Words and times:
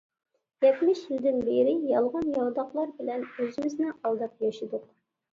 يەتمىش 0.63 1.01
يىلدىن 1.09 1.35
بېرى 1.49 1.75
يالغان-ياۋىداقلار 1.89 2.89
بىلەن 3.01 3.25
ئۆزىمىزنى 3.27 3.91
ئالداپ 3.91 4.41
ياشىدۇق. 4.47 4.89